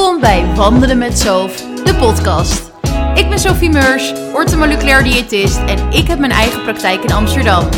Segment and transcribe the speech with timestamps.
[0.00, 2.70] Welkom bij Wandelen met Sof, de podcast.
[3.14, 7.68] Ik ben Sophie Meurs, orthomoleculair diëtist en ik heb mijn eigen praktijk in Amsterdam.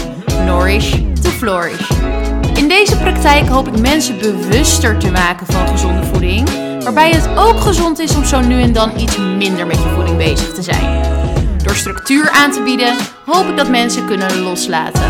[0.45, 1.91] Nourish to Flourish.
[2.55, 6.48] In deze praktijk hoop ik mensen bewuster te maken van gezonde voeding,
[6.82, 10.16] waarbij het ook gezond is om zo nu en dan iets minder met je voeding
[10.16, 11.02] bezig te zijn.
[11.64, 12.96] Door structuur aan te bieden,
[13.27, 15.02] hoop ik dat mensen kunnen loslaten.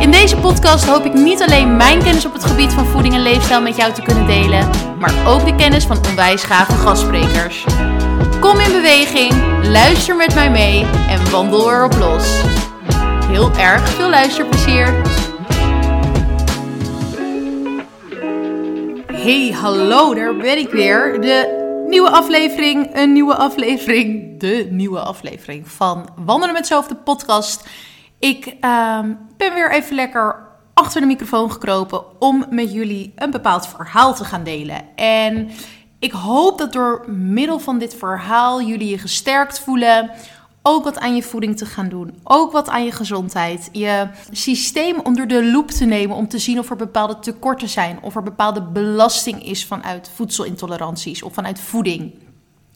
[0.00, 3.22] In deze podcast hoop ik niet alleen mijn kennis op het gebied van voeding en
[3.22, 4.68] leefstijl met jou te kunnen delen,
[5.04, 7.64] maar ook de kennis van onwijs gave gastsprekers.
[8.40, 9.32] Kom in beweging,
[9.66, 12.42] luister met mij mee en wandel erop los.
[13.26, 15.02] Heel erg veel luisterplezier.
[19.12, 21.20] Hey, hallo, daar ben ik weer.
[21.20, 27.68] De nieuwe aflevering, een nieuwe aflevering, de nieuwe aflevering van Wandelen met Zoveel de podcast.
[28.18, 33.66] Ik ehm, ben weer even lekker achter de microfoon gekropen om met jullie een bepaald
[33.66, 34.96] verhaal te gaan delen.
[34.96, 35.50] En
[35.98, 40.10] ik hoop dat door middel van dit verhaal jullie je gesterkt voelen.
[40.62, 42.14] Ook wat aan je voeding te gaan doen.
[42.22, 43.68] Ook wat aan je gezondheid.
[43.72, 47.98] Je systeem onder de loep te nemen om te zien of er bepaalde tekorten zijn.
[48.02, 52.23] Of er bepaalde belasting is vanuit voedselintoleranties of vanuit voeding.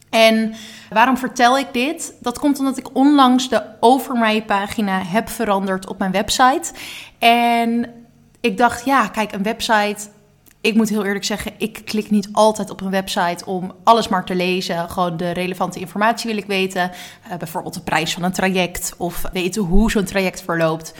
[0.09, 0.53] En
[0.89, 2.13] waarom vertel ik dit?
[2.19, 6.71] Dat komt omdat ik onlangs de Over Mij pagina heb veranderd op mijn website.
[7.19, 7.93] En
[8.39, 10.07] ik dacht, ja, kijk, een website.
[10.61, 14.25] Ik moet heel eerlijk zeggen, ik klik niet altijd op een website om alles maar
[14.25, 14.89] te lezen.
[14.89, 16.91] Gewoon de relevante informatie wil ik weten.
[17.27, 20.93] Uh, bijvoorbeeld de prijs van een traject of weten hoe zo'n traject verloopt.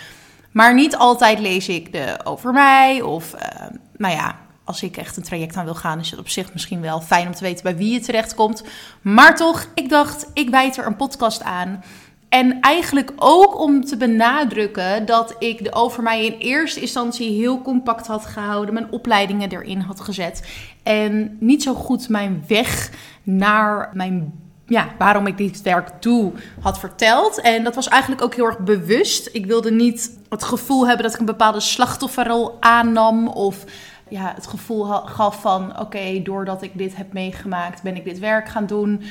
[0.51, 4.35] Maar niet altijd lees ik de over mij of, uh, nou ja,
[4.69, 7.27] als ik echt een traject aan wil gaan, is het op zich misschien wel fijn
[7.27, 8.63] om te weten bij wie je terechtkomt.
[9.01, 11.83] Maar toch, ik dacht, ik wijd er een podcast aan.
[12.29, 17.61] En eigenlijk ook om te benadrukken dat ik de over mij in eerste instantie heel
[17.61, 20.47] compact had gehouden, mijn opleidingen erin had gezet.
[20.83, 22.91] En niet zo goed mijn weg
[23.23, 24.33] naar mijn
[24.65, 26.31] ja, waarom ik dit werk doe,
[26.61, 27.41] had verteld.
[27.41, 29.29] En dat was eigenlijk ook heel erg bewust.
[29.31, 33.65] Ik wilde niet het gevoel hebben dat ik een bepaalde slachtofferrol aannam of
[34.09, 38.49] ja, het gevoel gaf van: oké, doordat ik dit heb meegemaakt, ben ik dit werk
[38.49, 39.01] gaan doen.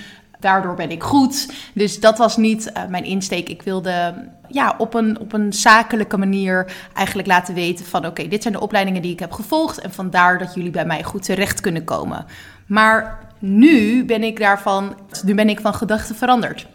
[0.41, 1.53] Daardoor ben ik goed.
[1.75, 3.48] Dus dat was niet uh, mijn insteek.
[3.48, 4.14] Ik wilde
[4.48, 8.06] ja, op, een, op een zakelijke manier eigenlijk laten weten van...
[8.06, 9.78] oké, dit zijn de opleidingen die ik heb gevolgd...
[9.78, 12.26] en vandaar dat jullie bij mij goed terecht kunnen komen.
[12.66, 16.66] Maar nu ben ik daarvan, nu ben ik van gedachten veranderd.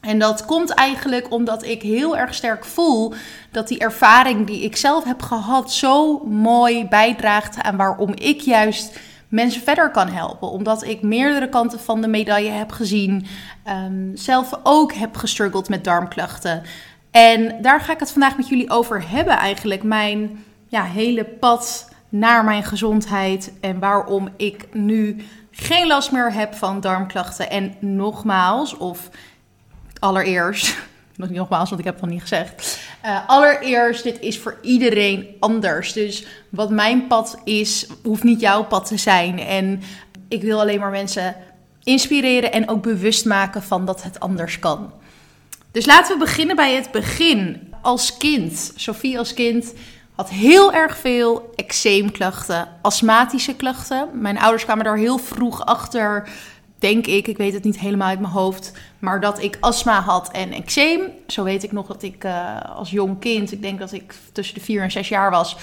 [0.00, 3.14] En dat komt eigenlijk omdat ik heel erg sterk voel
[3.50, 8.98] dat die ervaring die ik zelf heb gehad zo mooi bijdraagt aan waarom ik juist
[9.28, 10.50] mensen verder kan helpen.
[10.50, 13.26] Omdat ik meerdere kanten van de medaille heb gezien.
[13.68, 16.62] Um, zelf ook heb gestruggeld met darmklachten.
[17.10, 19.82] En daar ga ik het vandaag met jullie over hebben eigenlijk.
[19.82, 25.16] Mijn ja, hele pad naar mijn gezondheid en waarom ik nu
[25.50, 27.50] geen last meer heb van darmklachten.
[27.50, 29.10] En nogmaals, of
[30.00, 30.78] allereerst,
[31.16, 32.78] nog nogmaals, want ik heb het nog niet gezegd.
[33.04, 35.92] Uh, allereerst, dit is voor iedereen anders.
[35.92, 39.38] Dus wat mijn pad is, hoeft niet jouw pad te zijn.
[39.38, 39.82] En
[40.28, 41.36] ik wil alleen maar mensen
[41.82, 44.92] inspireren en ook bewust maken van dat het anders kan.
[45.72, 47.68] Dus laten we beginnen bij het begin.
[47.82, 49.74] Als kind, Sophie als kind,
[50.14, 54.08] had heel erg veel eczeemklachten, astmatische klachten.
[54.12, 56.28] Mijn ouders kwamen daar heel vroeg achter
[56.80, 60.30] denk ik, ik weet het niet helemaal uit mijn hoofd, maar dat ik astma had
[60.30, 61.00] en eczeem.
[61.26, 64.54] Zo weet ik nog dat ik uh, als jong kind, ik denk dat ik tussen
[64.54, 65.56] de vier en zes jaar was,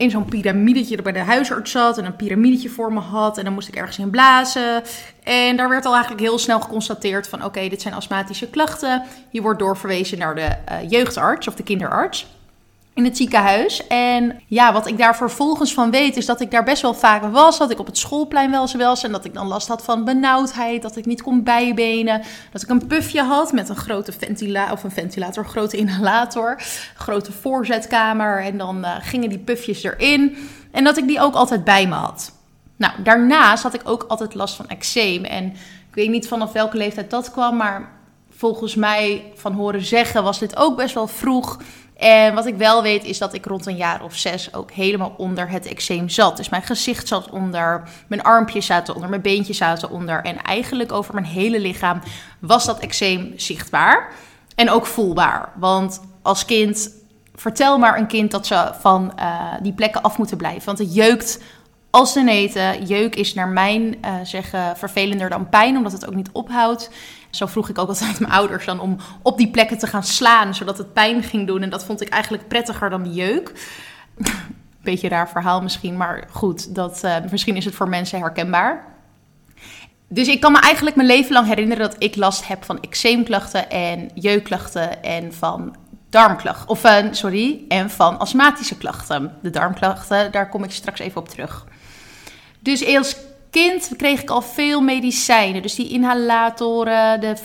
[0.00, 3.38] in zo'n piramidetje bij de huisarts zat en een piramidetje voor me had.
[3.38, 4.82] En dan moest ik ergens in blazen.
[5.22, 9.02] En daar werd al eigenlijk heel snel geconstateerd van oké, dit zijn astmatische klachten.
[9.30, 12.26] Je wordt doorverwezen naar de uh, jeugdarts of de kinderarts
[13.00, 13.86] in het ziekenhuis.
[13.86, 17.22] En ja, wat ik daar vervolgens van weet, is dat ik daar best wel vaak
[17.22, 17.58] was.
[17.58, 19.02] Dat ik op het schoolplein wel eens was.
[19.02, 20.82] En dat ik dan last had van benauwdheid.
[20.82, 22.22] Dat ik niet kon bijbenen.
[22.52, 24.72] Dat ik een pufje had met een grote ventilator.
[24.72, 26.62] Of een ventilator, grote inhalator.
[26.96, 28.42] Grote voorzetkamer.
[28.42, 30.36] En dan uh, gingen die pufjes erin.
[30.70, 32.32] En dat ik die ook altijd bij me had.
[32.76, 35.24] Nou, daarnaast had ik ook altijd last van eczeem.
[35.24, 35.44] En
[35.88, 37.56] ik weet niet vanaf welke leeftijd dat kwam.
[37.56, 37.88] Maar
[38.40, 41.58] volgens mij van horen zeggen was dit ook best wel vroeg.
[42.00, 45.14] En wat ik wel weet is dat ik rond een jaar of zes ook helemaal
[45.16, 46.36] onder het eczeem zat.
[46.36, 50.24] Dus mijn gezicht zat onder, mijn armpjes zaten onder, mijn beentjes zaten onder.
[50.24, 52.00] En eigenlijk over mijn hele lichaam
[52.38, 54.12] was dat eczeem zichtbaar
[54.54, 55.52] en ook voelbaar.
[55.56, 56.90] Want als kind,
[57.34, 60.64] vertel maar een kind dat ze van uh, die plekken af moeten blijven.
[60.64, 61.40] Want het jeukt
[61.90, 62.84] als de neten.
[62.86, 66.90] Jeuk is naar mijn uh, zeggen vervelender dan pijn, omdat het ook niet ophoudt.
[67.30, 70.54] Zo vroeg ik ook altijd mijn ouders dan om op die plekken te gaan slaan,
[70.54, 71.62] zodat het pijn ging doen.
[71.62, 73.52] En dat vond ik eigenlijk prettiger dan de jeuk.
[74.82, 78.84] Beetje raar verhaal misschien, maar goed, dat, uh, misschien is het voor mensen herkenbaar.
[80.08, 83.70] Dus ik kan me eigenlijk mijn leven lang herinneren dat ik last heb van eczeemklachten
[83.70, 85.76] en jeukklachten en van
[86.08, 86.68] darmklachten.
[86.68, 89.36] Of uh, sorry, en van astmatische klachten.
[89.42, 91.66] De darmklachten, daar kom ik straks even op terug.
[92.60, 93.16] Dus als
[93.50, 95.62] kind kreeg ik al veel medicijnen.
[95.62, 97.36] Dus die inhalatoren, de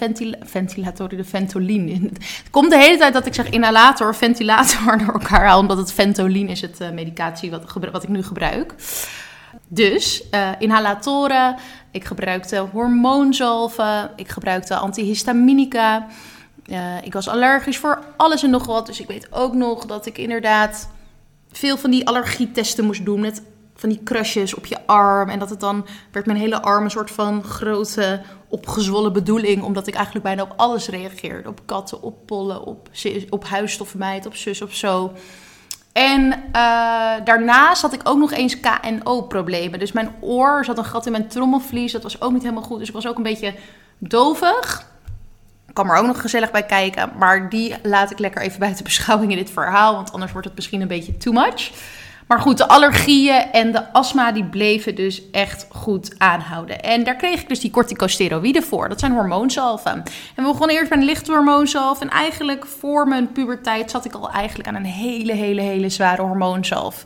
[0.43, 1.93] ventilatoren, de ventoline.
[2.01, 5.59] Het komt de hele tijd dat ik zeg inhalator, ventilator door elkaar haal.
[5.59, 8.73] Omdat het ventolin is het uh, medicatie wat, wat, ik nu gebruik.
[9.67, 11.55] Dus uh, inhalatoren,
[11.91, 16.07] ik gebruikte hormoonzalven, ik gebruikte antihistaminica.
[16.65, 18.85] Uh, ik was allergisch voor alles en nog wat.
[18.85, 20.89] Dus ik weet ook nog dat ik inderdaad
[21.51, 23.19] veel van die allergietesten moest doen.
[23.19, 23.41] Met
[23.75, 25.29] van die krasjes op je arm.
[25.29, 29.63] En dat het dan werd mijn hele arm een soort van grote opgezwollen bedoeling.
[29.63, 31.49] Omdat ik eigenlijk bijna op alles reageerde.
[31.49, 32.89] Op katten, op pollen, op,
[33.29, 35.11] op huisstofmijt, op zus, op zo.
[35.95, 36.31] En uh,
[37.23, 39.79] daarnaast had ik ook nog eens KNO-problemen.
[39.79, 41.91] Dus mijn oor zat een gat in mijn trommelvlies.
[41.91, 42.79] Dat was ook niet helemaal goed.
[42.79, 43.53] Dus ik was ook een beetje
[43.97, 44.87] dovig.
[45.67, 47.11] Ik kan er ook nog gezellig bij kijken.
[47.17, 49.95] Maar die laat ik lekker even buiten beschouwing in dit verhaal.
[49.95, 51.71] Want anders wordt het misschien een beetje too much.
[52.27, 56.81] Maar goed, de allergieën en de astma die bleven dus echt goed aanhouden.
[56.81, 58.89] En daar kreeg ik dus die corticosteroïden voor.
[58.89, 59.91] Dat zijn hormoonzalven.
[60.35, 62.01] En we begonnen eerst met een lichte hormoonzalf.
[62.01, 66.21] En eigenlijk voor mijn puberteit zat ik al eigenlijk aan een hele, hele, hele zware
[66.21, 67.05] hormoonzalf.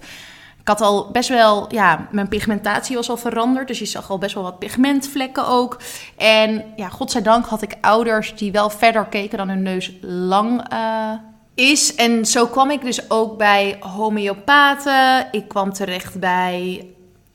[0.60, 3.68] Ik had al best wel, ja, mijn pigmentatie was al veranderd.
[3.68, 5.78] Dus je zag al best wel wat pigmentvlekken ook.
[6.18, 11.12] En ja, godzijdank had ik ouders die wel verder keken dan hun neus lang uh,
[11.60, 11.96] is.
[11.96, 15.28] En zo kwam ik dus ook bij homeopaten.
[15.32, 16.88] Ik kwam terecht bij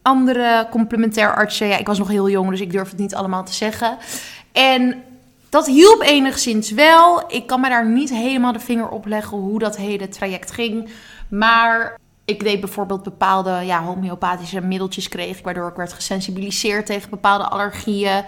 [0.03, 1.67] andere complementair artsen.
[1.67, 3.99] Ja, ik was nog heel jong, dus ik durf het niet allemaal te zeggen.
[4.53, 5.03] En
[5.49, 7.23] dat hielp enigszins wel.
[7.29, 10.89] Ik kan me daar niet helemaal de vinger op leggen hoe dat hele traject ging.
[11.29, 17.45] Maar ik deed bijvoorbeeld bepaalde ja, homeopathische middeltjes kreeg, waardoor ik werd gesensibiliseerd tegen bepaalde
[17.45, 18.25] allergieën.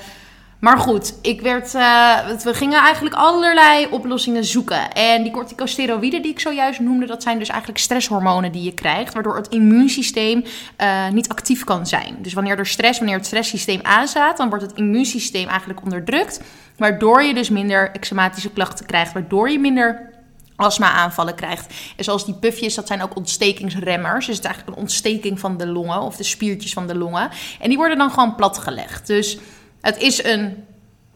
[0.58, 4.92] Maar goed, ik werd, uh, we gingen eigenlijk allerlei oplossingen zoeken.
[4.92, 9.14] En die corticosteroïden die ik zojuist noemde, dat zijn dus eigenlijk stresshormonen die je krijgt,
[9.14, 10.44] waardoor het immuunsysteem
[10.80, 12.16] uh, niet actief kan zijn.
[12.18, 16.40] Dus wanneer er stress, wanneer het stresssysteem aanstaat, dan wordt het immuunsysteem eigenlijk onderdrukt,
[16.76, 20.14] waardoor je dus minder eczematische klachten krijgt, waardoor je minder
[20.56, 21.74] astma-aanvallen krijgt.
[21.96, 24.26] En zoals die pufjes, dat zijn ook ontstekingsremmers.
[24.26, 27.30] Dus het is eigenlijk een ontsteking van de longen of de spiertjes van de longen.
[27.60, 29.06] En die worden dan gewoon platgelegd.
[29.06, 29.38] Dus
[29.80, 30.64] het is een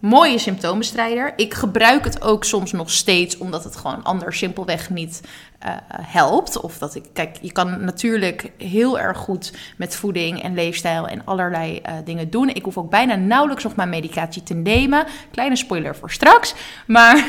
[0.00, 1.32] mooie symptoomstrijder.
[1.36, 5.20] Ik gebruik het ook soms nog steeds, omdat het gewoon anders simpelweg niet
[5.66, 6.60] uh, helpt.
[6.60, 11.24] Of dat ik, kijk, je kan natuurlijk heel erg goed met voeding en leefstijl en
[11.24, 12.48] allerlei uh, dingen doen.
[12.48, 15.06] Ik hoef ook bijna nauwelijks nog mijn medicatie te nemen.
[15.30, 16.54] Kleine spoiler voor straks.
[16.86, 17.24] Maar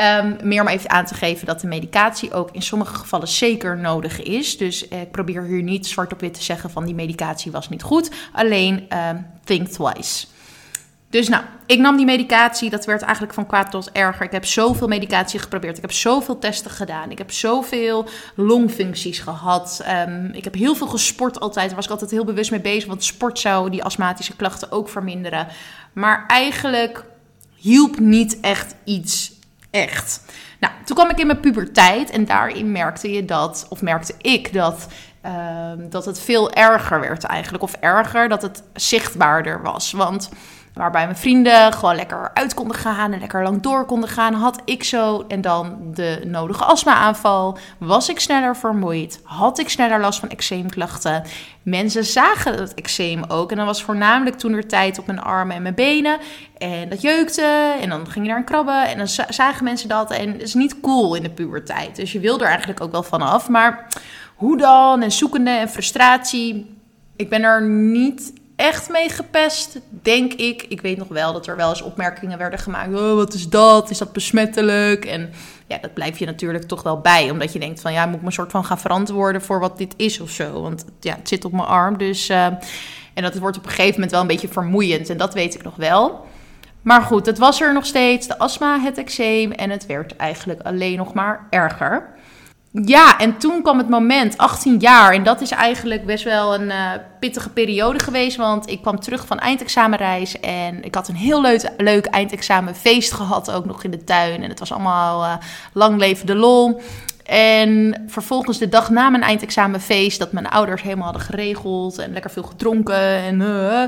[0.00, 3.78] um, meer om even aan te geven dat de medicatie ook in sommige gevallen zeker
[3.78, 4.58] nodig is.
[4.58, 7.82] Dus ik probeer hier niet zwart op wit te zeggen van die medicatie was niet
[7.82, 8.10] goed.
[8.32, 10.26] Alleen um, think twice.
[11.12, 12.70] Dus nou, ik nam die medicatie.
[12.70, 14.26] Dat werd eigenlijk van kwaad tot erger.
[14.26, 15.76] Ik heb zoveel medicatie geprobeerd.
[15.76, 17.10] Ik heb zoveel testen gedaan.
[17.10, 19.84] Ik heb zoveel longfuncties gehad.
[20.08, 21.66] Um, ik heb heel veel gesport altijd.
[21.66, 22.88] Daar was ik altijd heel bewust mee bezig.
[22.88, 25.46] Want sport zou die astmatische klachten ook verminderen.
[25.92, 27.04] Maar eigenlijk
[27.54, 29.32] hielp niet echt iets
[29.70, 30.22] echt.
[30.60, 32.10] Nou, toen kwam ik in mijn puberteit.
[32.10, 34.86] En daarin merkte je dat, of merkte ik dat
[35.26, 37.62] uh, dat het veel erger werd eigenlijk.
[37.62, 39.92] Of erger, dat het zichtbaarder was.
[39.92, 40.30] Want
[40.74, 44.34] Waarbij mijn vrienden gewoon lekker uit konden gaan en lekker lang door konden gaan.
[44.34, 47.58] Had ik zo en dan de nodige astma-aanval.
[47.78, 49.20] Was ik sneller vermoeid?
[49.24, 51.22] Had ik sneller last van eczeemklachten?
[51.62, 53.50] Mensen zagen het eczeem ook.
[53.50, 56.18] En dan was voornamelijk toen er tijd op mijn armen en mijn benen.
[56.58, 57.76] En dat jeukte.
[57.80, 58.88] En dan ging je een krabben.
[58.88, 60.10] En dan zagen mensen dat.
[60.10, 61.96] En het is niet cool in de puberteit.
[61.96, 63.48] Dus je wil er eigenlijk ook wel vanaf.
[63.48, 63.86] Maar
[64.34, 65.02] hoe dan?
[65.02, 66.76] En zoekende en frustratie.
[67.16, 70.62] Ik ben er niet echt mee gepest, denk ik.
[70.62, 72.94] Ik weet nog wel dat er wel eens opmerkingen werden gemaakt.
[72.94, 73.90] Oh, wat is dat?
[73.90, 75.04] Is dat besmettelijk?
[75.04, 75.30] En
[75.66, 77.30] ja, dat blijf je natuurlijk toch wel bij.
[77.30, 79.94] Omdat je denkt van, ja, moet ik me soort van gaan verantwoorden voor wat dit
[79.96, 80.62] is of zo.
[80.62, 81.98] Want ja, het zit op mijn arm.
[81.98, 82.44] Dus, uh,
[83.14, 85.10] en dat wordt op een gegeven moment wel een beetje vermoeiend.
[85.10, 86.26] En dat weet ik nog wel.
[86.82, 88.26] Maar goed, het was er nog steeds.
[88.26, 89.52] De astma, het eczeem.
[89.52, 92.11] En het werd eigenlijk alleen nog maar erger.
[92.72, 95.12] Ja, en toen kwam het moment, 18 jaar.
[95.12, 98.36] En dat is eigenlijk best wel een uh, pittige periode geweest.
[98.36, 100.40] Want ik kwam terug van eindexamenreis.
[100.40, 101.40] En ik had een heel
[101.76, 104.42] leuk, eindexamenfeest gehad, ook nog in de tuin.
[104.42, 105.34] En het was allemaal uh,
[105.72, 106.80] lang leven de lol.
[107.24, 112.30] En vervolgens de dag na mijn eindexamenfeest, dat mijn ouders helemaal hadden geregeld en lekker
[112.30, 113.16] veel gedronken.
[113.16, 113.84] En uh,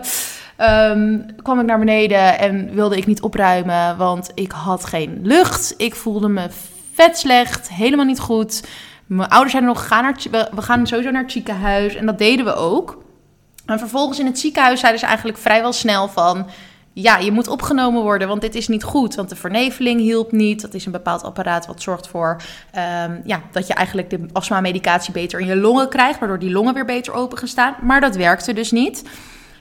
[1.43, 5.75] kwam ik naar beneden en wilde ik niet opruimen, want ik had geen lucht.
[5.77, 6.49] Ik voelde me
[6.95, 8.63] vet slecht, helemaal niet goed.
[9.07, 11.95] Mijn ouders zeiden nog, ga naar, we gaan sowieso naar het ziekenhuis.
[11.95, 13.03] En dat deden we ook.
[13.67, 16.47] En vervolgens in het ziekenhuis zeiden ze eigenlijk vrijwel snel van...
[16.93, 19.15] ja, je moet opgenomen worden, want dit is niet goed.
[19.15, 20.61] Want de verneveling hielp niet.
[20.61, 25.13] Dat is een bepaald apparaat wat zorgt voor ehm, ja, dat je eigenlijk de astma-medicatie
[25.13, 27.75] beter in je longen krijgt, waardoor die longen weer beter open gaan staan.
[27.83, 29.05] Maar dat werkte dus niet.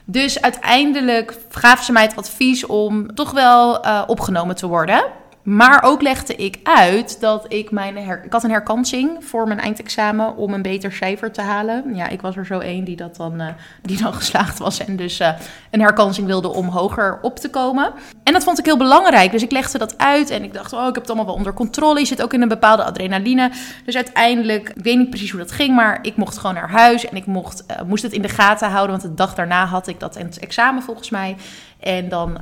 [0.04, 5.04] Dus uiteindelijk gaven ze mij het advies om toch wel uh, opgenomen te worden.
[5.44, 7.96] Maar ook legde ik uit dat ik mijn.
[7.96, 11.94] Ik had een herkansing voor mijn eindexamen om een beter cijfer te halen.
[11.94, 13.46] Ja, ik was er zo één die, dat dan, uh,
[13.82, 15.28] die dan geslaagd was en dus uh,
[15.70, 17.92] een herkansing wilde om hoger op te komen.
[18.22, 19.30] En dat vond ik heel belangrijk.
[19.30, 21.52] Dus ik legde dat uit en ik dacht, oh, ik heb het allemaal wel onder
[21.52, 21.98] controle.
[21.98, 23.50] Je zit ook in een bepaalde adrenaline.
[23.84, 27.16] Dus uiteindelijk, weet niet precies hoe dat ging, maar ik mocht gewoon naar huis en
[27.16, 28.90] ik mocht, uh, moest het in de gaten houden.
[28.90, 31.36] Want de dag daarna had ik dat examen volgens mij.
[31.80, 32.38] En dan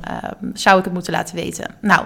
[0.53, 1.75] zou ik het moeten laten weten.
[1.81, 2.05] Nou.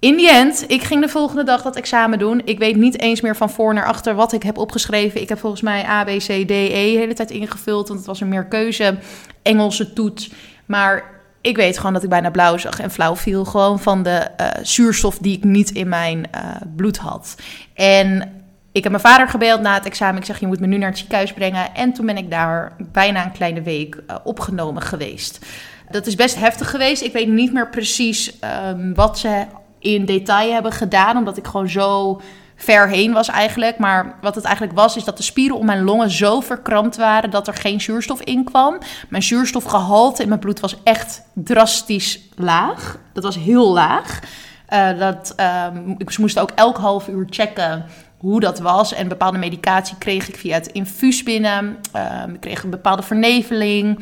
[0.00, 2.42] In die end, ik ging de volgende dag dat examen doen.
[2.44, 5.20] Ik weet niet eens meer van voor naar achter wat ik heb opgeschreven.
[5.20, 7.88] Ik heb volgens mij A, B, C, D, E de hele tijd ingevuld.
[7.88, 8.98] Want het was een meer keuze
[9.42, 10.30] Engelse toets.
[10.66, 11.04] Maar
[11.40, 13.44] ik weet gewoon dat ik bijna blauw zag en flauw viel.
[13.44, 17.36] Gewoon van de uh, zuurstof die ik niet in mijn uh, bloed had.
[17.74, 18.32] En
[18.72, 20.20] ik heb mijn vader gebeld na het examen.
[20.20, 21.74] Ik zeg, je moet me nu naar het ziekenhuis brengen.
[21.74, 25.46] En toen ben ik daar bijna een kleine week uh, opgenomen geweest.
[25.90, 27.02] Dat is best heftig geweest.
[27.02, 28.32] Ik weet niet meer precies
[28.68, 29.46] um, wat ze
[29.78, 32.20] in detail hebben gedaan, omdat ik gewoon zo
[32.56, 33.78] ver heen was eigenlijk.
[33.78, 37.30] Maar wat het eigenlijk was, is dat de spieren om mijn longen zo verkrampt waren
[37.30, 38.78] dat er geen zuurstof in kwam.
[39.08, 42.98] Mijn zuurstofgehalte in mijn bloed was echt drastisch laag.
[43.12, 44.20] Dat was heel laag.
[44.72, 45.34] Uh, dat,
[45.74, 47.84] um, ik moest ook elk half uur checken
[48.18, 48.92] hoe dat was.
[48.92, 51.76] En bepaalde medicatie kreeg ik via het infuus binnen.
[51.96, 53.98] Uh, ik kreeg een bepaalde verneveling.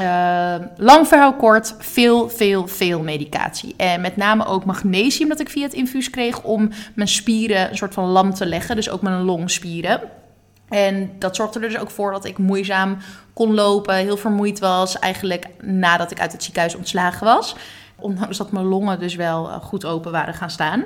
[0.00, 3.74] Uh, lang verhaal kort, veel, veel, veel medicatie.
[3.76, 7.76] En met name ook magnesium dat ik via het infuus kreeg om mijn spieren een
[7.76, 8.76] soort van lam te leggen.
[8.76, 10.00] Dus ook mijn longspieren.
[10.68, 12.96] En dat zorgde er dus ook voor dat ik moeizaam
[13.32, 14.98] kon lopen, heel vermoeid was.
[14.98, 17.56] Eigenlijk nadat ik uit het ziekenhuis ontslagen was.
[17.96, 20.84] Ondanks dat mijn longen dus wel eh, goed open waren gaan staan.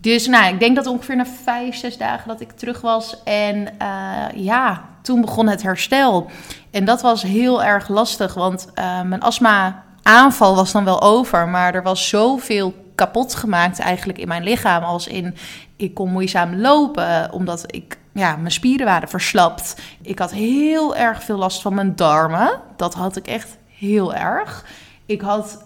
[0.00, 3.22] Dus nou, ik denk dat ongeveer na vijf, zes dagen dat ik terug was.
[3.24, 6.30] En uh, ja, toen begon het herstel.
[6.72, 11.48] En dat was heel erg lastig, want uh, mijn astma aanval was dan wel over.
[11.48, 14.82] Maar er was zoveel kapot gemaakt eigenlijk in mijn lichaam.
[14.82, 15.34] Als in,
[15.76, 19.80] ik kon moeizaam lopen, omdat ik, ja, mijn spieren waren verslapt.
[20.02, 22.60] Ik had heel erg veel last van mijn darmen.
[22.76, 24.64] Dat had ik echt heel erg.
[25.06, 25.64] Ik had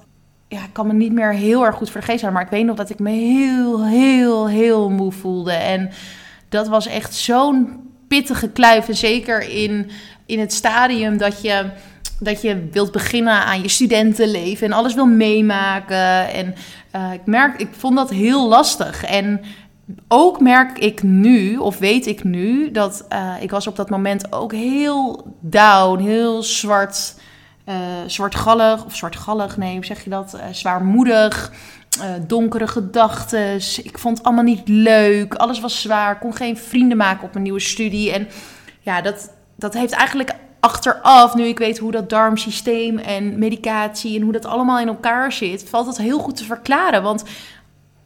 [0.49, 2.91] ja, ik kan me niet meer heel erg goed vergeten, maar ik weet nog dat
[2.91, 5.53] ik me heel, heel, heel moe voelde.
[5.53, 5.91] En
[6.49, 8.89] dat was echt zo'n pittige kluif.
[8.89, 9.91] En zeker in,
[10.27, 11.71] in het stadium dat je,
[12.21, 16.29] dat je wilt beginnen aan je studentenleven en alles wil meemaken.
[16.33, 16.55] En
[16.97, 19.05] uh, ik merk, ik vond dat heel lastig.
[19.05, 19.41] En
[20.09, 24.33] ook merk ik nu, of weet ik nu, dat uh, ik was op dat moment
[24.33, 27.15] ook heel down, heel zwart
[27.69, 27.75] uh,
[28.07, 30.39] zwartgallig, of zwartgallig, nee, hoe zeg je dat?
[30.51, 31.53] Zwaarmoedig,
[32.27, 33.55] donkere gedachten.
[33.83, 35.35] Ik vond allemaal niet leuk.
[35.35, 36.19] Alles was zwaar.
[36.19, 38.13] Kon geen vrienden maken op mijn nieuwe studie.
[38.13, 38.29] En
[38.81, 44.23] ja, dat, dat heeft eigenlijk achteraf, nu ik weet hoe dat darmsysteem en medicatie en
[44.23, 47.03] hoe dat allemaal in elkaar zit, valt het heel goed te verklaren.
[47.03, 47.25] Want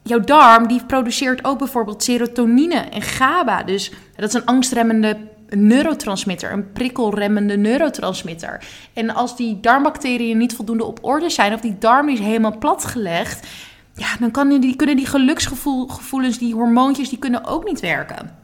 [0.02, 3.62] jouw darm die produceert ook bijvoorbeeld serotonine en GABA.
[3.62, 5.16] Dus dat is een angstremmende
[5.48, 8.64] neurotransmitter, een prikkelremmende neurotransmitter.
[8.92, 13.46] En als die darmbacteriën niet voldoende op orde zijn, of die darm is helemaal platgelegd,
[13.94, 18.39] ja, dan kan die, kunnen die geluksgevoelens, die hormoontjes, die kunnen ook niet werken.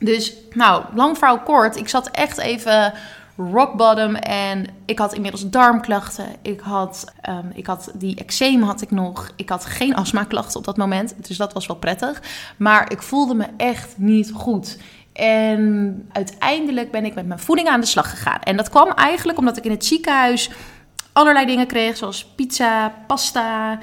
[0.00, 2.92] Dus, nou, lang verhaal kort, ik zat echt even
[3.36, 6.26] rock bottom en ik had inmiddels darmklachten.
[6.42, 9.30] Ik had, um, ik had die eczeem had ik nog.
[9.36, 12.22] Ik had geen astma-klachten op dat moment, dus dat was wel prettig.
[12.56, 14.78] Maar ik voelde me echt niet goed.
[15.12, 18.40] En uiteindelijk ben ik met mijn voeding aan de slag gegaan.
[18.40, 20.50] En dat kwam eigenlijk omdat ik in het ziekenhuis
[21.12, 23.78] allerlei dingen kreeg, zoals pizza, pasta.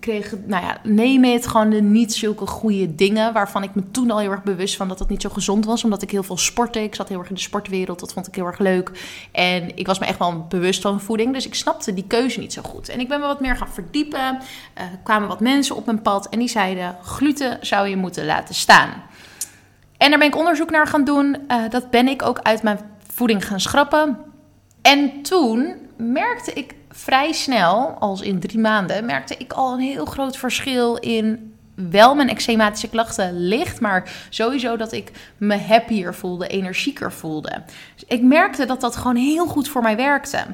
[0.00, 3.32] Kreeg, nou ja, neem het, gewoon de niet zulke goede dingen.
[3.32, 5.84] Waarvan ik me toen al heel erg bewust van dat dat niet zo gezond was.
[5.84, 6.82] Omdat ik heel veel sportte.
[6.82, 8.00] Ik zat heel erg in de sportwereld.
[8.00, 8.90] Dat vond ik heel erg leuk.
[9.32, 11.32] En ik was me echt wel bewust van voeding.
[11.32, 12.88] Dus ik snapte die keuze niet zo goed.
[12.88, 14.38] En ik ben me wat meer gaan verdiepen.
[14.74, 16.28] Er uh, kwamen wat mensen op mijn pad.
[16.28, 18.90] En die zeiden: gluten zou je moeten laten staan.
[19.96, 21.36] En daar ben ik onderzoek naar gaan doen.
[21.48, 24.18] Uh, dat ben ik ook uit mijn voeding gaan schrappen.
[24.82, 30.04] En toen merkte ik vrij snel, als in drie maanden, merkte ik al een heel
[30.04, 36.46] groot verschil in wel mijn eczematische klachten licht, maar sowieso dat ik me happier voelde,
[36.46, 37.62] energieker voelde.
[37.94, 40.44] Dus ik merkte dat dat gewoon heel goed voor mij werkte.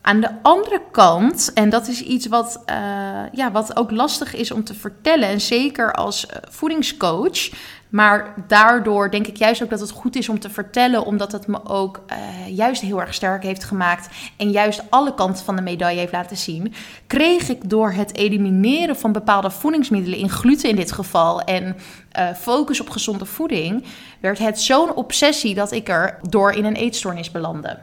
[0.00, 2.74] Aan de andere kant, en dat is iets wat, uh,
[3.32, 7.50] ja, wat ook lastig is om te vertellen, en zeker als uh, voedingscoach,
[7.92, 11.46] maar daardoor denk ik juist ook dat het goed is om te vertellen, omdat het
[11.46, 15.62] me ook uh, juist heel erg sterk heeft gemaakt en juist alle kanten van de
[15.62, 16.74] medaille heeft laten zien.
[17.06, 21.76] Kreeg ik door het elimineren van bepaalde voedingsmiddelen, in gluten in dit geval, en
[22.18, 23.84] uh, focus op gezonde voeding,
[24.20, 27.78] werd het zo'n obsessie dat ik er door in een eetstoornis belandde.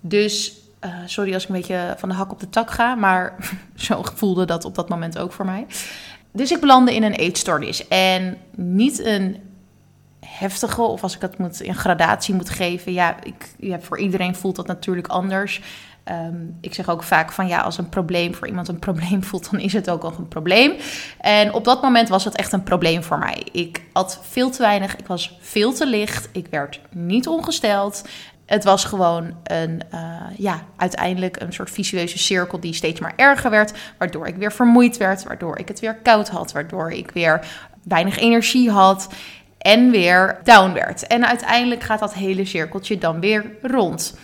[0.00, 3.36] Dus uh, sorry als ik een beetje van de hak op de tak ga, maar
[3.74, 5.66] zo voelde dat op dat moment ook voor mij.
[6.32, 7.88] Dus ik belandde in een eetstoornis.
[7.88, 9.36] En niet een
[10.26, 12.92] heftige, of als ik het moet, in gradatie moet geven.
[12.92, 15.60] Ja, ik, ja, voor iedereen voelt dat natuurlijk anders.
[16.10, 19.50] Um, ik zeg ook vaak van ja, als een probleem voor iemand een probleem voelt,
[19.50, 20.72] dan is het ook al een probleem.
[21.20, 23.46] En op dat moment was het echt een probleem voor mij.
[23.52, 28.02] Ik at veel te weinig, ik was veel te licht, ik werd niet ongesteld.
[28.52, 30.00] Het was gewoon een, uh,
[30.36, 33.72] ja, uiteindelijk een soort visueuze cirkel die steeds maar erger werd.
[33.98, 37.46] Waardoor ik weer vermoeid werd, waardoor ik het weer koud had, waardoor ik weer
[37.82, 39.08] weinig energie had
[39.58, 41.06] en weer down werd.
[41.06, 44.14] En uiteindelijk gaat dat hele cirkeltje dan weer rond.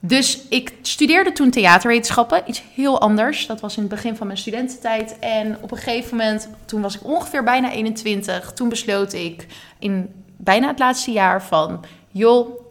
[0.00, 3.46] Dus ik studeerde toen theaterwetenschappen, iets heel anders.
[3.46, 5.18] Dat was in het begin van mijn studententijd.
[5.18, 9.46] En op een gegeven moment, toen was ik ongeveer bijna 21, toen besloot ik
[9.78, 12.63] in bijna het laatste jaar van, joh,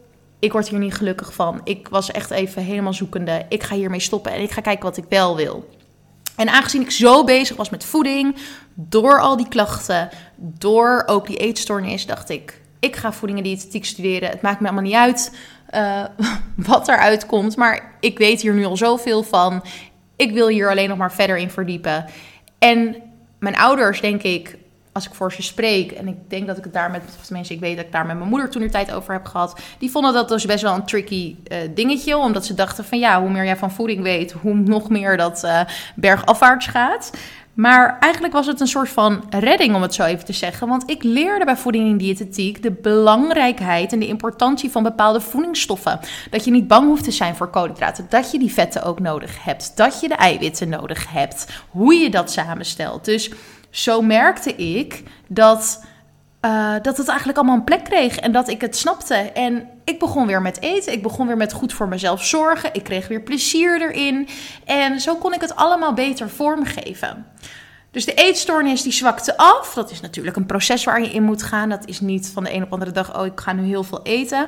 [0.44, 1.62] ik word hier niet gelukkig van.
[1.64, 3.46] Ik was echt even helemaal zoekende.
[3.50, 5.70] Ik ga hiermee stoppen en ik ga kijken wat ik wel wil.
[6.36, 8.36] En aangezien ik zo bezig was met voeding,
[8.74, 13.86] door al die klachten, door ook die eetstoornis, dacht ik: ik ga voeding en diëtetiek
[13.86, 14.30] studeren.
[14.30, 15.36] Het maakt me allemaal niet uit
[15.76, 16.04] uh,
[16.68, 19.64] wat eruit komt, maar ik weet hier nu al zoveel van.
[20.16, 22.06] Ik wil hier alleen nog maar verder in verdiepen.
[22.60, 22.96] En
[23.40, 24.58] mijn ouders, denk ik,
[24.94, 27.60] als ik voor ze spreek, en ik denk dat ik het daar met, tenminste, ik
[27.60, 30.14] weet dat ik daar met mijn moeder toen er tijd over heb gehad, die vonden
[30.14, 33.46] dat dus best wel een tricky uh, dingetje, omdat ze dachten van ja, hoe meer
[33.46, 35.60] jij van voeding weet, hoe nog meer dat uh,
[35.96, 37.12] bergafwaarts gaat.
[37.54, 40.68] Maar eigenlijk was het een soort van redding, om het zo even te zeggen.
[40.68, 46.00] Want ik leerde bij voeding en diëtetiek de belangrijkheid en de importantie van bepaalde voedingsstoffen.
[46.30, 48.06] Dat je niet bang hoeft te zijn voor koolhydraten.
[48.10, 49.78] Dat je die vetten ook nodig hebt.
[49.78, 51.48] Dat je de eiwitten nodig hebt.
[51.70, 53.06] Hoe je dat samenstelt.
[53.06, 53.32] Dus
[53.74, 55.84] zo merkte ik dat,
[56.42, 59.16] uh, dat het eigenlijk allemaal een plek kreeg en dat ik het snapte.
[59.16, 60.94] En ik begon weer met eten.
[60.94, 62.74] Ik begon weer met goed voor mezelf zorgen.
[62.74, 64.28] Ik kreeg weer plezier erin.
[64.66, 67.26] En zo kon ik het allemaal beter vormgeven.
[67.92, 69.74] Dus de eetstoornis die zwakte af.
[69.74, 71.70] Dat is natuurlijk een proces waar je in moet gaan.
[71.70, 73.84] Dat is niet van de een op de andere dag, oh ik ga nu heel
[73.84, 74.48] veel eten.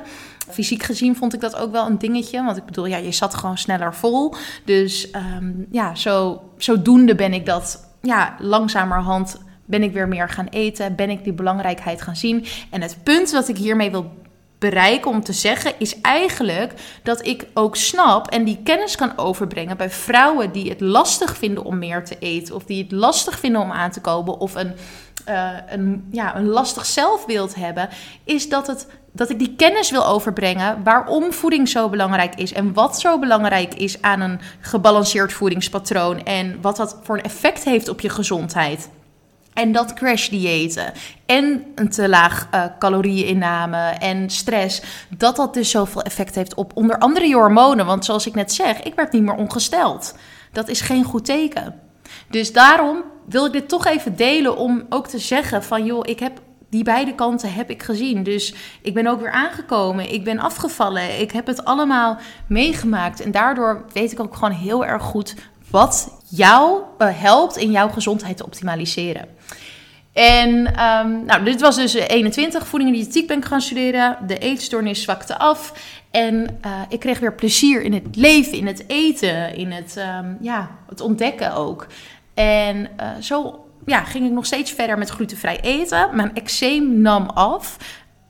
[0.50, 2.44] Fysiek gezien vond ik dat ook wel een dingetje.
[2.44, 4.34] Want ik bedoel, ja, je zat gewoon sneller vol.
[4.64, 10.46] Dus um, ja, zo, zodoende ben ik dat ja, langzamerhand ben ik weer meer gaan
[10.46, 12.46] eten, ben ik die belangrijkheid gaan zien.
[12.70, 14.10] En het punt wat ik hiermee wil
[14.58, 19.76] bereiken om te zeggen, is eigenlijk dat ik ook snap en die kennis kan overbrengen
[19.76, 23.60] bij vrouwen die het lastig vinden om meer te eten, of die het lastig vinden
[23.60, 24.72] om aan te komen, of een,
[25.28, 27.88] uh, een, ja, een lastig zelfbeeld hebben,
[28.24, 32.72] is dat, het, dat ik die kennis wil overbrengen waarom voeding zo belangrijk is en
[32.72, 37.88] wat zo belangrijk is aan een gebalanceerd voedingspatroon en wat dat voor een effect heeft
[37.88, 38.88] op je gezondheid.
[39.52, 40.92] En dat crash-diëten
[41.26, 44.82] en een te laag uh, calorieënname en stress,
[45.16, 47.86] dat dat dus zoveel effect heeft op onder andere je hormonen.
[47.86, 50.14] Want zoals ik net zeg, ik werd niet meer ongesteld.
[50.52, 51.80] Dat is geen goed teken.
[52.30, 56.18] Dus daarom wil ik dit toch even delen om ook te zeggen van joh, ik
[56.18, 58.22] heb die beide kanten heb ik gezien.
[58.22, 60.12] Dus ik ben ook weer aangekomen.
[60.12, 61.20] Ik ben afgevallen.
[61.20, 63.20] Ik heb het allemaal meegemaakt.
[63.20, 65.34] En daardoor weet ik ook gewoon heel erg goed
[65.70, 69.28] wat jou helpt in jouw gezondheid te optimaliseren.
[70.12, 72.66] En um, nou, dit was dus 21.
[72.66, 74.18] Voeding en diëtiek ben gaan studeren.
[74.26, 75.72] De eetstoornis zwakte af.
[76.10, 80.38] En uh, ik kreeg weer plezier in het leven, in het eten, in het, um,
[80.40, 81.86] ja, het ontdekken ook.
[82.36, 86.08] En uh, zo ja, ging ik nog steeds verder met glutenvrij eten.
[86.12, 87.76] Mijn eczeem nam af.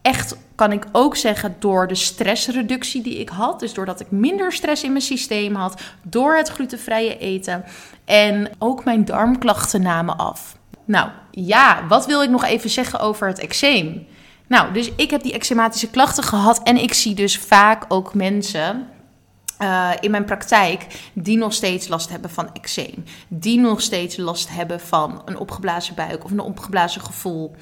[0.03, 3.61] Echt kan ik ook zeggen door de stressreductie die ik had.
[3.61, 5.81] Dus doordat ik minder stress in mijn systeem had.
[6.03, 7.65] Door het glutenvrije eten.
[8.05, 10.57] En ook mijn darmklachten namen af.
[10.85, 14.07] Nou ja, wat wil ik nog even zeggen over het eczeem?
[14.47, 16.63] Nou, dus ik heb die eczematische klachten gehad.
[16.63, 18.89] En ik zie dus vaak ook mensen
[19.63, 23.05] uh, in mijn praktijk die nog steeds last hebben van eczeem.
[23.29, 27.55] Die nog steeds last hebben van een opgeblazen buik of een opgeblazen gevoel.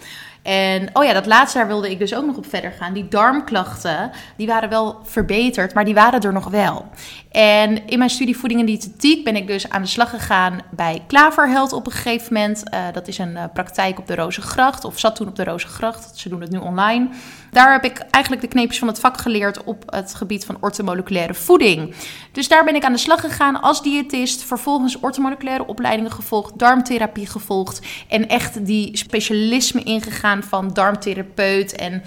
[0.45, 2.93] En oh ja, dat laatste daar wilde ik dus ook nog op verder gaan.
[2.93, 6.87] Die darmklachten, die waren wel verbeterd, maar die waren er nog wel.
[7.31, 11.03] En in mijn studie voeding en diëtetiek ben ik dus aan de slag gegaan bij
[11.07, 12.63] Klaverheld op een gegeven moment.
[12.75, 16.19] Uh, dat is een uh, praktijk op de Rozengracht, of zat toen op de Rozengracht.
[16.19, 17.09] Ze doen het nu online.
[17.55, 21.35] Daar heb ik eigenlijk de kneepjes van het vak geleerd op het gebied van ortomoleculaire
[21.35, 21.95] voeding.
[22.33, 24.43] Dus daar ben ik aan de slag gegaan als diëtist.
[24.43, 27.81] Vervolgens ortomoleculaire opleidingen gevolgd, darmtherapie gevolgd.
[28.09, 31.75] En echt die specialisme ingegaan van darmtherapeut.
[31.77, 32.01] En uh,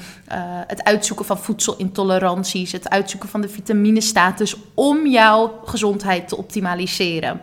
[0.67, 2.71] het uitzoeken van voedselintoleranties.
[2.71, 7.41] Het uitzoeken van de vitaminestatus om jouw gezondheid te optimaliseren.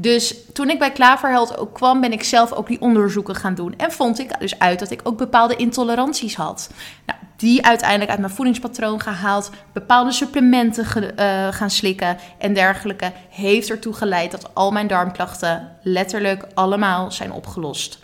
[0.00, 3.74] Dus toen ik bij Klaverheld ook kwam, ben ik zelf ook die onderzoeken gaan doen.
[3.76, 6.70] En vond ik dus uit dat ik ook bepaalde intoleranties had.
[7.06, 13.70] Nou, die uiteindelijk uit mijn voedingspatroon gehaald, bepaalde supplementen uh, gaan slikken en dergelijke, heeft
[13.70, 17.98] ertoe geleid dat al mijn darmklachten letterlijk allemaal zijn opgelost.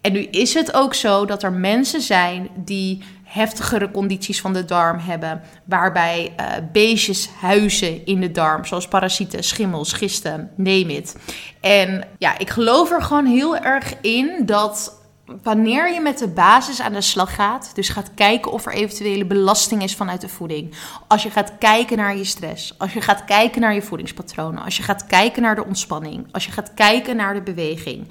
[0.00, 4.64] En nu is het ook zo dat er mensen zijn die heftigere condities van de
[4.64, 11.16] darm hebben, waarbij uh, beestjes huizen in de darm, zoals parasieten, schimmels, gisten, neem it.
[11.60, 14.99] En ja, ik geloof er gewoon heel erg in dat
[15.42, 19.24] wanneer je met de basis aan de slag gaat, dus gaat kijken of er eventuele
[19.24, 20.74] belasting is vanuit de voeding,
[21.08, 24.76] als je gaat kijken naar je stress, als je gaat kijken naar je voedingspatronen, als
[24.76, 28.08] je gaat kijken naar de ontspanning, als je gaat kijken naar de beweging,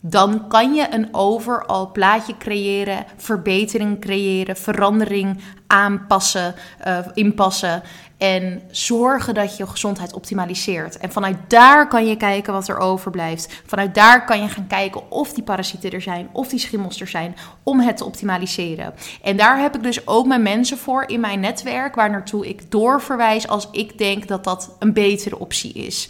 [0.00, 6.54] dan kan je een overal plaatje creëren, verbetering creëren, verandering aanpassen,
[6.86, 7.82] uh, inpassen
[8.20, 10.98] en zorgen dat je gezondheid optimaliseert.
[10.98, 13.62] En vanuit daar kan je kijken wat er overblijft.
[13.66, 17.08] Vanuit daar kan je gaan kijken of die parasieten er zijn, of die schimmels er
[17.08, 18.94] zijn, om het te optimaliseren.
[19.22, 22.70] En daar heb ik dus ook mijn mensen voor in mijn netwerk, waar naartoe ik
[22.70, 26.08] doorverwijs als ik denk dat dat een betere optie is.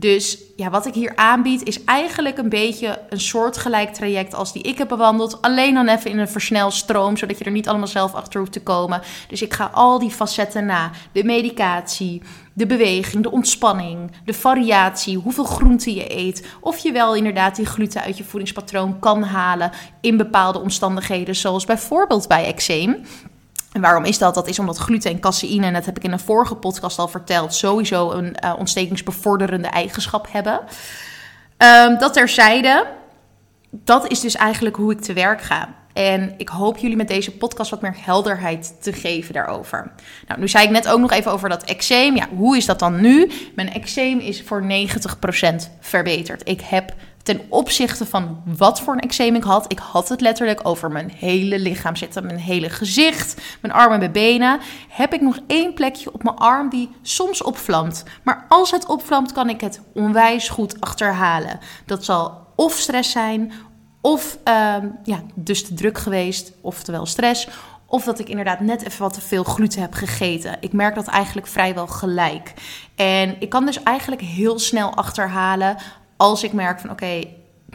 [0.00, 4.62] Dus ja, wat ik hier aanbied is eigenlijk een beetje een soortgelijk traject als die
[4.62, 5.42] ik heb bewandeld.
[5.42, 8.62] Alleen dan even in een versnelstroom, zodat je er niet allemaal zelf achter hoeft te
[8.62, 9.02] komen.
[9.28, 10.90] Dus ik ga al die facetten na.
[11.12, 16.46] De medicatie, de beweging, de ontspanning, de variatie, hoeveel groenten je eet.
[16.60, 21.64] Of je wel inderdaad die gluten uit je voedingspatroon kan halen in bepaalde omstandigheden, zoals
[21.64, 22.96] bijvoorbeeld bij eczeem.
[23.72, 24.34] En waarom is dat?
[24.34, 27.08] Dat is omdat gluten en caseïne, en dat heb ik in een vorige podcast al
[27.08, 30.60] verteld, sowieso een uh, ontstekingsbevorderende eigenschap hebben.
[31.58, 32.86] Um, dat terzijde,
[33.70, 35.74] dat is dus eigenlijk hoe ik te werk ga.
[35.92, 39.92] En ik hoop jullie met deze podcast wat meer helderheid te geven daarover.
[40.26, 42.16] Nou, nu zei ik net ook nog even over dat eczeem.
[42.16, 43.30] Ja, hoe is dat dan nu?
[43.54, 44.66] Mijn eczeem is voor 90%
[45.80, 46.48] verbeterd.
[46.48, 46.94] Ik heb
[47.28, 49.72] ten opzichte van wat voor een eczeem ik had.
[49.72, 53.98] Ik had het letterlijk over mijn hele lichaam zitten, mijn hele gezicht, mijn armen en
[53.98, 54.60] mijn benen.
[54.88, 58.04] Heb ik nog één plekje op mijn arm die soms opvlamt.
[58.22, 61.58] Maar als het opvlamt, kan ik het onwijs goed achterhalen.
[61.86, 63.52] Dat zal of stress zijn,
[64.00, 67.48] of uh, ja, dus te druk geweest, oftewel stress.
[67.86, 70.56] Of dat ik inderdaad net even wat te veel gluten heb gegeten.
[70.60, 72.54] Ik merk dat eigenlijk vrijwel gelijk.
[72.94, 75.76] En ik kan dus eigenlijk heel snel achterhalen
[76.18, 77.20] als ik merk van oké,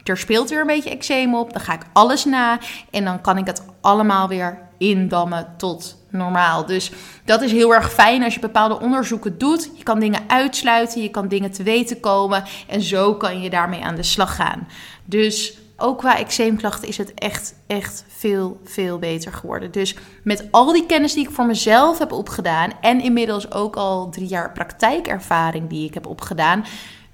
[0.04, 2.60] er speelt weer een beetje eczeem op, dan ga ik alles na
[2.92, 6.66] en dan kan ik het allemaal weer indammen tot normaal.
[6.66, 6.92] Dus
[7.26, 9.70] dat is heel erg fijn als je bepaalde onderzoeken doet.
[9.76, 13.84] Je kan dingen uitsluiten, je kan dingen te weten komen en zo kan je daarmee
[13.84, 14.68] aan de slag gaan.
[15.06, 19.72] Dus ook qua eczeemklachten is het echt, echt veel, veel beter geworden.
[19.72, 24.10] Dus met al die kennis die ik voor mezelf heb opgedaan en inmiddels ook al
[24.10, 26.66] drie jaar praktijkervaring die ik heb opgedaan,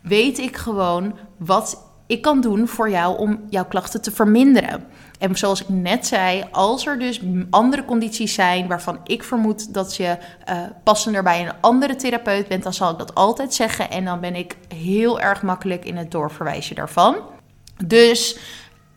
[0.01, 4.85] weet ik gewoon wat ik kan doen voor jou om jouw klachten te verminderen.
[5.19, 9.95] En zoals ik net zei, als er dus andere condities zijn waarvan ik vermoed dat
[9.95, 10.17] je
[10.49, 13.89] uh, passender bij een andere therapeut bent, dan zal ik dat altijd zeggen.
[13.89, 17.15] En dan ben ik heel erg makkelijk in het doorverwijzen daarvan.
[17.85, 18.37] Dus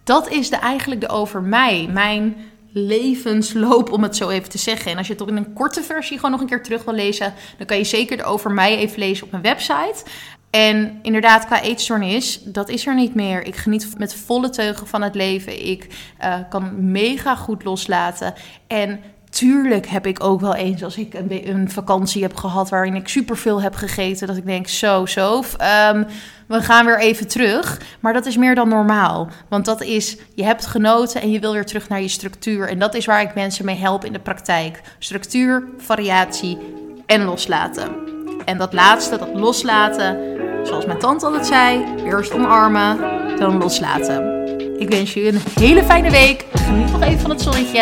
[0.05, 1.89] dat is de, eigenlijk de over mij.
[1.93, 2.37] Mijn
[2.73, 4.91] levensloop, om het zo even te zeggen.
[4.91, 7.35] En als je het in een korte versie gewoon nog een keer terug wil lezen,
[7.59, 10.05] dan kan je zeker de over mij even lezen op mijn website.
[10.53, 13.47] En inderdaad, qua eetstoornis, dat is er niet meer.
[13.47, 15.67] Ik geniet met volle teugen van het leven.
[15.69, 15.87] Ik
[16.25, 18.35] uh, kan mega goed loslaten.
[18.67, 22.95] En tuurlijk heb ik ook wel eens, als ik een, een vakantie heb gehad waarin
[22.95, 26.07] ik superveel heb gegeten, dat ik denk, zo, zo, um,
[26.47, 27.81] we gaan weer even terug.
[28.01, 29.29] Maar dat is meer dan normaal.
[29.49, 32.69] Want dat is, je hebt genoten en je wil weer terug naar je structuur.
[32.69, 34.81] En dat is waar ik mensen mee help in de praktijk.
[34.99, 36.59] Structuur, variatie
[37.07, 38.11] en loslaten.
[38.45, 40.32] En dat laatste, dat loslaten,
[40.63, 42.99] zoals mijn tante altijd zei, eerst omarmen,
[43.39, 44.41] dan loslaten.
[44.79, 46.45] Ik wens je een hele fijne week.
[46.53, 47.81] Geniet nog even van het zonnetje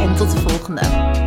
[0.00, 1.17] en tot de volgende.